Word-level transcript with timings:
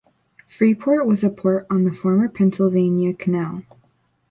Freeport 0.49 1.05
was 1.05 1.23
a 1.23 1.29
port 1.29 1.67
on 1.69 1.83
the 1.83 1.93
former 1.93 2.27
Pennsylvania 2.27 3.13
Canal. 3.13 3.61